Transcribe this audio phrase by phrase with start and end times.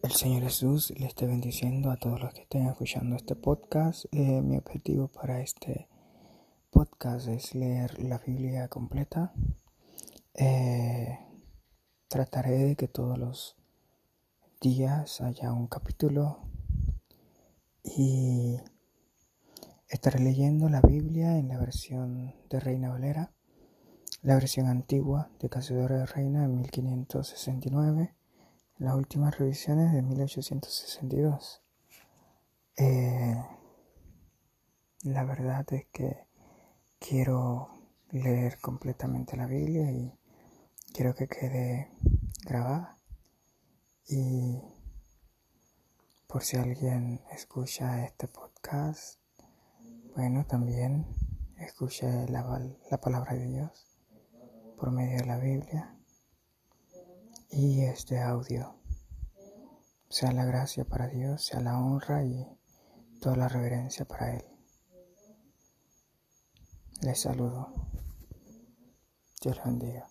[0.00, 4.04] El Señor Jesús le esté bendiciendo a todos los que estén escuchando este podcast.
[4.12, 5.88] Eh, mi objetivo para este
[6.70, 9.32] podcast es leer la Biblia completa.
[10.34, 11.18] Eh,
[12.06, 13.56] trataré de que todos los
[14.60, 16.48] días haya un capítulo
[17.82, 18.56] y
[19.88, 23.32] estaré leyendo la Biblia en la versión de Reina Valera,
[24.22, 28.14] la versión antigua de Cazadora de Reina en 1569
[28.78, 31.62] las últimas revisiones de 1862.
[32.76, 33.44] Eh,
[35.02, 36.26] la verdad es que
[37.00, 37.70] quiero
[38.10, 40.12] leer completamente la Biblia y
[40.92, 41.90] quiero que quede
[42.44, 42.96] grabada.
[44.06, 44.62] Y
[46.28, 49.18] por si alguien escucha este podcast,
[50.14, 51.04] bueno, también
[51.58, 53.86] escuche la, la palabra de Dios
[54.76, 55.97] por medio de la Biblia
[57.50, 58.74] y este audio.
[60.08, 62.46] Sea la gracia para Dios, sea la honra y
[63.20, 64.44] toda la reverencia para Él.
[67.02, 67.72] Les saludo.
[69.40, 70.08] Dios bendiga.